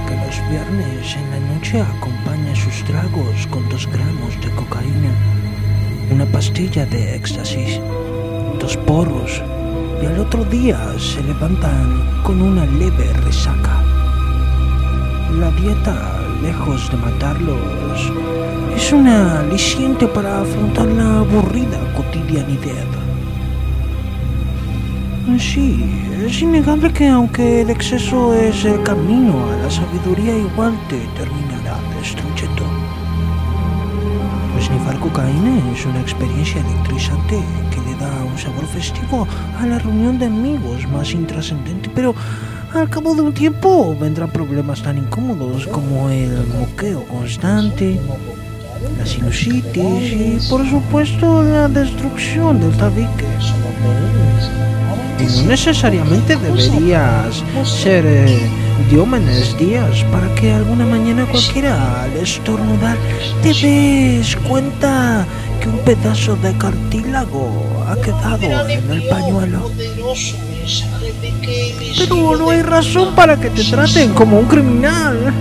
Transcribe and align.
que 0.00 0.16
los 0.16 0.40
viernes 0.48 1.16
en 1.16 1.30
la 1.30 1.54
noche 1.54 1.82
acompaña 1.82 2.56
sus 2.56 2.82
tragos 2.84 3.46
con 3.50 3.68
dos 3.68 3.86
gramos 3.86 4.40
de 4.40 4.50
cocaína, 4.52 5.12
una 6.10 6.24
pastilla 6.24 6.86
de 6.86 7.14
éxtasis, 7.14 7.78
dos 8.58 8.74
porros 8.78 9.42
y 10.00 10.06
al 10.06 10.18
otro 10.18 10.44
día 10.46 10.78
se 10.98 11.22
levantan 11.22 12.22
con 12.22 12.40
una 12.40 12.64
leve 12.64 13.12
resaca. 13.24 13.82
La 15.38 15.50
dieta, 15.50 16.22
lejos 16.40 16.90
de 16.90 16.96
matarlos, 16.96 18.12
es 18.74 18.92
una 18.92 19.40
aliciente 19.40 20.06
para 20.06 20.40
afrontar 20.40 20.86
la 20.86 21.18
aburrida 21.18 21.78
cotidianidad. 21.94 23.11
Sí, 25.38 25.84
es 26.26 26.42
innegable 26.42 26.92
que 26.92 27.08
aunque 27.08 27.62
el 27.62 27.70
exceso 27.70 28.34
es 28.34 28.64
el 28.64 28.82
camino 28.82 29.50
a 29.50 29.56
la 29.56 29.70
sabiduría, 29.70 30.36
igual 30.36 30.74
te 30.88 30.98
terminará 31.16 31.78
destruyendo. 31.98 32.64
Esnifar 34.58 34.98
cocaína 34.98 35.72
es 35.72 35.86
una 35.86 36.00
experiencia 36.00 36.60
electrizante 36.60 37.38
que 37.70 37.80
le 37.80 37.96
da 37.98 38.24
un 38.24 38.36
sabor 38.36 38.66
festivo 38.66 39.26
a 39.58 39.66
la 39.66 39.78
reunión 39.78 40.18
de 40.18 40.26
amigos 40.26 40.86
más 40.88 41.12
intrascendente, 41.12 41.88
pero 41.94 42.14
al 42.74 42.90
cabo 42.90 43.14
de 43.14 43.22
un 43.22 43.32
tiempo 43.32 43.96
vendrán 43.98 44.30
problemas 44.30 44.82
tan 44.82 44.98
incómodos 44.98 45.66
como 45.68 46.10
el 46.10 46.46
moqueo 46.58 47.04
constante, 47.04 47.98
la 48.98 49.06
sinusitis 49.06 50.12
y 50.12 50.50
por 50.50 50.68
supuesto 50.68 51.42
la 51.44 51.68
destrucción 51.68 52.60
del 52.60 52.76
tabique. 52.76 53.26
Y 55.18 55.24
no 55.24 55.42
necesariamente 55.44 56.36
deberías 56.36 57.42
ser 57.64 58.04
eh, 58.06 58.50
Diómenes 58.90 59.56
Díaz 59.58 60.04
para 60.10 60.34
que 60.34 60.52
alguna 60.52 60.84
mañana 60.84 61.26
cualquiera 61.26 62.02
al 62.02 62.12
estornudar 62.16 62.96
te 63.42 63.54
des 63.54 64.36
cuenta 64.48 65.26
que 65.60 65.68
un 65.68 65.78
pedazo 65.78 66.36
de 66.36 66.52
cartílago 66.58 67.50
ha 67.88 67.96
quedado 67.96 68.68
en 68.68 68.90
el 68.90 69.08
pañuelo. 69.08 69.70
Pero 71.98 72.36
no 72.36 72.50
hay 72.50 72.62
razón 72.62 73.14
para 73.14 73.36
que 73.38 73.50
te 73.50 73.64
traten 73.64 74.12
como 74.14 74.38
un 74.38 74.46
criminal. 74.46 75.32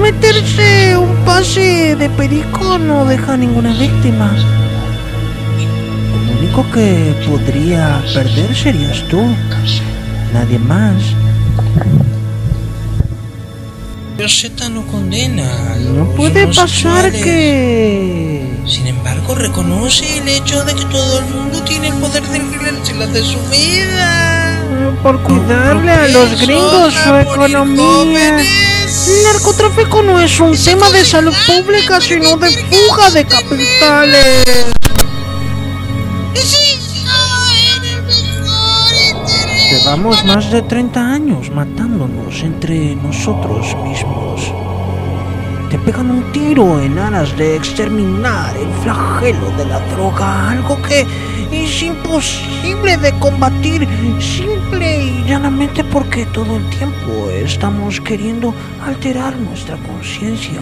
Meterse 0.00 0.96
un 0.96 1.14
pase 1.24 1.96
de 1.96 2.10
perico 2.10 2.78
no 2.78 3.04
deja 3.04 3.36
ninguna 3.36 3.72
víctima. 3.74 4.30
Único 6.56 6.70
que 6.70 7.12
podría 7.28 8.00
perder 8.14 8.54
serías 8.54 9.02
tú. 9.08 9.20
Nadie 10.32 10.56
más. 10.60 11.02
Pero 14.16 14.28
Z 14.28 14.68
no 14.68 14.86
condena. 14.86 15.74
No 15.80 16.04
puede 16.10 16.46
pasar 16.46 17.10
que... 17.10 18.46
Sin 18.68 18.86
embargo, 18.86 19.34
reconoce 19.34 20.18
el 20.18 20.28
hecho 20.28 20.64
de 20.64 20.76
que 20.76 20.84
todo 20.84 21.18
el 21.18 21.24
mundo 21.24 21.60
tiene 21.64 21.88
el 21.88 21.94
poder 21.94 22.22
de 22.22 22.94
la 22.98 23.06
de 23.08 23.22
su 23.24 23.40
vida. 23.50 24.60
Por 25.02 25.20
cuidarle 25.22 25.90
a 25.90 26.06
los 26.06 26.40
gringos 26.40 26.94
su 26.94 27.14
economía. 27.16 28.38
El 28.38 29.22
narcotráfico 29.24 30.02
no 30.04 30.20
es 30.20 30.38
un 30.38 30.56
tema 30.56 30.88
de 30.90 31.04
salud 31.04 31.34
pública, 31.48 32.00
sino 32.00 32.36
de 32.36 32.50
fuga 32.50 33.10
de 33.10 33.24
capitales. 33.24 34.74
Llevamos 39.94 40.24
más 40.24 40.50
de 40.50 40.60
30 40.60 41.12
años 41.12 41.50
matándonos 41.52 42.42
entre 42.42 42.96
nosotros 42.96 43.76
mismos. 43.84 44.52
Te 45.70 45.78
pegan 45.78 46.10
un 46.10 46.32
tiro 46.32 46.80
en 46.80 46.98
aras 46.98 47.38
de 47.38 47.54
exterminar 47.54 48.56
el 48.56 48.68
flagelo 48.82 49.52
de 49.56 49.66
la 49.66 49.78
droga, 49.94 50.50
algo 50.50 50.82
que 50.82 51.06
es 51.52 51.80
imposible 51.80 52.96
de 52.96 53.12
combatir 53.20 53.86
simple 54.18 55.04
y 55.04 55.28
llanamente 55.28 55.84
porque 55.84 56.26
todo 56.26 56.56
el 56.56 56.68
tiempo 56.70 57.30
estamos 57.30 58.00
queriendo 58.00 58.52
alterar 58.84 59.36
nuestra 59.36 59.76
conciencia. 59.76 60.60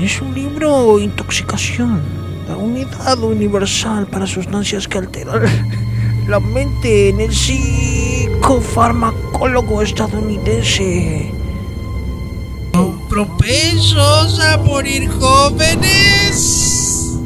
Es 0.00 0.18
un 0.22 0.32
libro 0.32 0.98
Intoxicación, 0.98 2.00
la 2.48 2.56
unidad 2.56 3.18
universal 3.18 4.06
para 4.06 4.26
sustancias 4.26 4.88
que 4.88 4.96
alteran 4.96 5.42
la 6.26 6.40
mente 6.40 7.08
en 7.08 7.20
el 7.20 7.32
psicofarmacólogo 7.34 9.80
estadounidense. 9.82 11.32
Propensos 13.08 14.38
a 14.40 14.58
morir 14.58 15.08
jóvenes. 15.08 17.16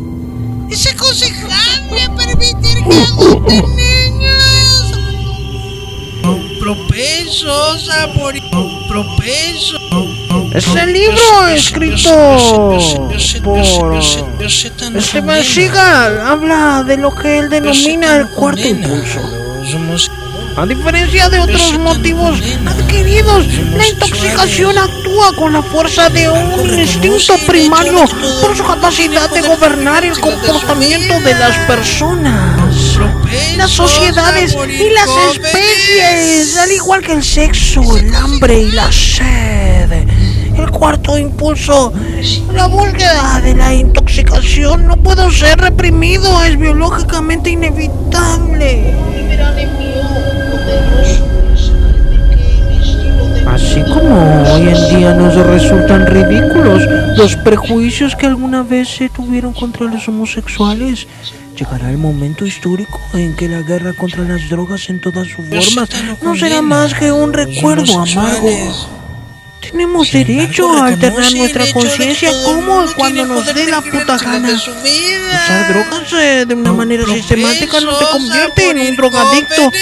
Es 0.68 0.86
aconsejable 0.86 2.08
permitir 2.16 2.84
que 2.84 3.02
adopten 3.02 3.76
niños. 3.76 4.92
Propensos 6.58 7.88
a 7.90 8.06
morir. 8.08 8.42
Propensos. 8.96 9.78
Es 10.54 10.66
el 10.74 10.90
libro 10.90 11.48
escrito 11.48 12.78
por 13.44 14.02
Steven 14.02 15.44
Seagal. 15.44 16.18
Habla 16.18 16.82
de 16.82 16.96
lo 16.96 17.14
que 17.14 17.40
él 17.40 17.50
denomina 17.50 18.16
el 18.16 18.28
cuarto 18.30 18.66
impulso. 18.66 19.20
A 20.56 20.64
diferencia 20.64 21.28
de 21.28 21.40
otros 21.40 21.78
motivos 21.78 22.40
adquiridos, 22.64 23.46
la 23.76 23.86
intoxicación 23.86 24.78
actúa 24.78 25.36
con 25.36 25.52
la 25.52 25.60
fuerza 25.60 26.08
de 26.08 26.30
un 26.30 26.78
instinto 26.78 27.34
primario 27.46 28.02
por 28.40 28.56
su 28.56 28.64
capacidad 28.64 29.28
de 29.28 29.42
gobernar 29.42 30.06
el 30.06 30.18
comportamiento 30.18 31.20
de 31.20 31.34
las 31.34 31.58
personas, 31.66 32.98
las 33.56 33.70
sociedades 33.70 34.54
y 34.54 34.90
las 34.90 35.08
especies, 35.32 36.56
al 36.58 36.72
igual 36.72 37.02
que 37.02 37.12
el 37.12 37.22
sexo, 37.22 37.96
el 37.96 38.14
hambre 38.14 38.62
y 38.62 38.72
la 38.72 38.90
sed. 38.92 39.92
El 40.56 40.70
cuarto 40.70 41.18
impulso, 41.18 41.92
la 42.54 42.66
búsqueda 42.66 43.40
de 43.42 43.54
la 43.54 43.74
intoxicación 43.74 44.86
no 44.86 44.96
puede 44.96 45.30
ser 45.30 45.58
reprimido, 45.60 46.42
es 46.44 46.58
biológicamente 46.58 47.50
inevitable. 47.50 48.94
Así 53.46 53.80
como 53.82 54.52
hoy 54.52 54.68
en 54.68 54.98
día 54.98 55.14
nos 55.14 55.34
resultan 55.34 56.06
ridículos 56.06 56.82
los 57.16 57.36
prejuicios 57.36 58.14
que 58.14 58.26
alguna 58.26 58.62
vez 58.62 58.88
se 58.88 59.08
tuvieron 59.08 59.52
contra 59.52 59.86
los 59.86 60.06
homosexuales, 60.08 61.06
llegará 61.56 61.90
el 61.90 61.98
momento 61.98 62.46
histórico 62.46 63.00
en 63.14 63.34
que 63.34 63.48
la 63.48 63.62
guerra 63.62 63.92
contra 63.92 64.22
las 64.24 64.48
drogas 64.48 64.88
en 64.90 65.00
todas 65.00 65.26
sus 65.26 65.46
formas 65.46 65.88
no 66.22 66.36
será 66.36 66.62
más 66.62 66.94
que 66.94 67.10
un 67.10 67.32
recuerdo 67.32 67.98
amargo. 67.98 68.48
Tenemos 69.70 70.10
derecho 70.12 70.72
a 70.72 70.86
alternar 70.86 71.32
nuestra 71.32 71.70
conciencia 71.72 72.30
como 72.44 72.86
cuando 72.94 73.24
nos 73.26 73.46
dé 73.54 73.66
la 73.66 73.80
puta 73.80 74.16
gana. 74.16 74.52
Usar 74.54 75.68
drogas 75.68 76.12
eh, 76.12 76.44
de 76.46 76.54
una 76.54 76.72
manera 76.72 77.04
sistemática 77.04 77.80
no 77.80 77.96
te 77.98 78.04
convierte 78.06 78.70
en 78.70 78.78
un 78.78 78.96
drogadicto. 78.96 79.72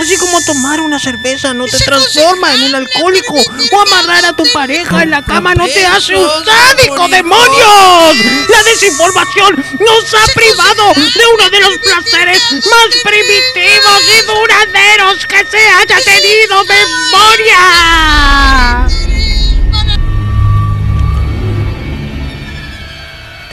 Así 0.00 0.16
como 0.16 0.40
tomar 0.42 0.80
una 0.80 0.98
cerveza 0.98 1.54
no 1.54 1.66
te 1.66 1.78
transforma 1.78 2.52
en 2.54 2.62
un 2.62 2.74
alcohólico 2.74 3.34
o 3.34 3.80
amarrar 3.80 4.24
a 4.24 4.32
tu 4.32 4.44
pareja 4.52 5.02
en 5.02 5.10
la 5.10 5.22
cama 5.22 5.54
no 5.54 5.66
te 5.66 5.86
hace 5.86 6.16
un 6.16 6.28
sádico, 6.44 7.06
demonios. 7.08 8.16
La 8.48 8.62
desinformación 8.64 9.64
nos 9.78 10.14
ha 10.14 10.26
privado 10.34 10.94
de 10.94 11.26
uno 11.34 11.50
de 11.50 11.60
los 11.60 11.78
placeres 11.78 12.42
más 12.52 12.88
primitivos 13.04 14.02
y 14.18 14.22
duraderos 14.26 15.26
que 15.26 15.44
se 15.50 15.58
haya 15.58 16.00
tenido 16.00 16.64
memoria. 16.64 17.54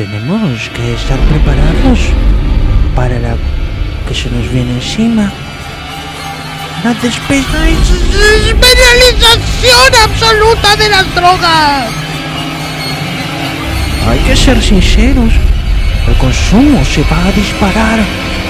Tenemos 0.01 0.67
que 0.75 0.93
estar 0.95 1.19
preparados 1.29 1.99
para 2.95 3.19
la 3.19 3.35
que 4.07 4.15
se 4.15 4.31
nos 4.31 4.51
viene 4.51 4.71
encima. 4.73 5.31
La 6.83 6.91
despe- 6.93 7.45
despenalización 8.43 9.91
absoluta 10.03 10.75
de 10.77 10.89
las 10.89 11.13
drogas. 11.13 11.85
Hay 14.09 14.17
que 14.25 14.35
ser 14.35 14.59
sinceros. 14.59 15.33
El 16.07 16.15
consumo 16.15 16.83
se 16.83 17.03
va 17.03 17.23
a 17.27 17.31
disparar. 17.33 17.99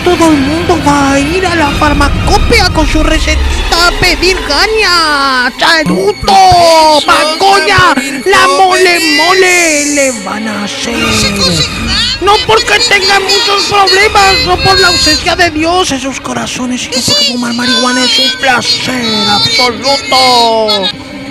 Todo 0.06 0.32
el 0.32 0.38
mundo 0.40 0.80
va 0.88 1.12
a 1.14 1.20
ir 1.20 1.46
a 1.46 1.54
la 1.54 1.70
farmacopea 1.72 2.70
con 2.70 2.88
su 2.88 3.04
receta 3.04 3.42
a 3.88 3.92
pedir 4.00 4.36
gaña, 4.48 5.52
charuto, 5.60 6.34
macoña, 7.06 7.94
la 8.26 8.48
mole 9.18 9.86
le 9.96 10.12
van 10.24 10.48
a 10.48 10.64
hacer. 10.64 10.96
No 12.22 12.34
porque 12.46 12.80
tengan 12.88 13.24
muchos 13.24 13.64
problemas, 13.70 14.36
no 14.46 14.58
por 14.58 14.80
la 14.80 14.88
ausencia 14.88 15.36
de 15.36 15.50
Dios 15.52 15.92
en 15.92 16.00
sus 16.00 16.20
corazones, 16.20 16.82
sino 16.82 16.98
porque 16.98 17.26
fumar 17.26 17.54
marihuana 17.54 18.06
es 18.06 18.20
un 18.20 18.32
placer 18.40 19.30
absoluto. 19.30 20.90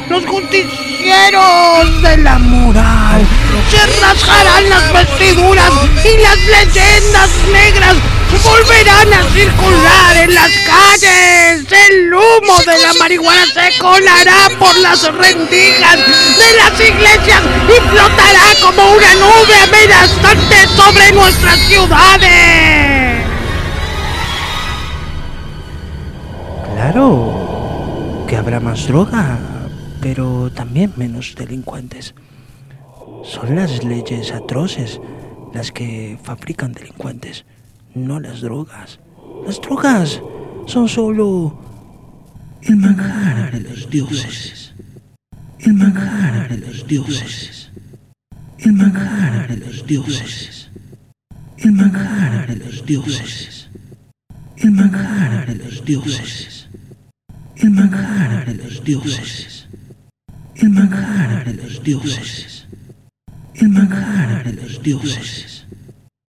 los 0.09 0.27
justicieros 0.27 2.03
de 2.03 2.17
la 2.19 2.39
moral 2.39 3.27
se 3.71 4.01
rasgarán 4.01 4.69
las 4.69 4.93
vestiduras 4.93 5.71
y 6.05 6.23
las 6.23 6.39
leyendas 6.39 7.31
negras 7.53 7.97
volverán 8.45 9.13
a 9.13 9.23
circular 9.31 10.17
en 10.17 10.35
las 10.35 10.51
calles. 10.67 11.67
El 11.71 12.13
humo 12.13 12.59
de 12.67 12.79
la 12.79 12.93
marihuana 12.99 13.47
se 13.47 13.79
colará 13.79 14.49
por 14.59 14.77
las 14.79 15.03
rendijas 15.15 15.99
de 15.99 16.57
las 16.57 16.81
iglesias 16.81 17.43
y 17.69 17.89
flotará 17.89 18.55
como 18.63 18.93
una 18.93 19.15
nube 19.15 19.55
amenazante 19.63 20.67
sobre 20.77 21.13
nuestras 21.13 21.59
ciudades. 21.61 23.25
Claro 26.75 28.25
que 28.27 28.37
habrá 28.37 28.61
más 28.61 28.87
droga, 28.87 29.39
pero 30.01 30.51
también 30.55 30.93
menos 30.97 31.35
delincuentes. 31.37 32.15
Son 33.25 33.55
las 33.55 33.85
leyes 33.85 34.33
atroces 34.33 35.01
las 35.53 35.73
que 35.73 36.19
fabrican 36.23 36.73
delincuentes 36.73 37.45
no 37.95 38.21
las 38.21 38.41
drogas. 38.41 39.01
Las 39.47 39.61
drogas 39.61 40.23
son 40.67 40.89
solo 40.89 41.59
el 42.63 42.77
manjar 42.77 43.53
de 43.53 43.61
los 43.61 43.89
dioses. 43.89 44.73
El 45.59 45.75
manjar 45.75 46.49
de 46.49 46.59
los 46.59 46.87
dioses. 46.87 47.71
El 48.59 48.73
manjar 48.75 49.49
de 49.49 49.57
los 49.57 49.87
dioses. 49.87 50.71
El 51.59 51.73
manjar 51.73 52.47
de 52.47 52.57
los 52.57 52.87
dioses. 52.87 53.69
El 54.57 54.71
manjar 54.73 55.47
de 55.47 55.55
los 55.55 55.85
dioses. 55.85 56.69
El 57.57 57.71
manjar 57.71 58.47
de 58.47 58.55
los 58.55 58.85
dioses. 58.85 59.67
El 60.57 60.71
manjar 60.71 61.45
de 61.45 61.55
los 61.55 61.83
dioses. 61.83 62.67
El 63.55 63.69
manjar 63.69 64.45
de 64.45 64.53
los 64.63 64.83
dioses. 64.83 65.60